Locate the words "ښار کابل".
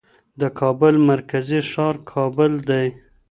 1.71-2.51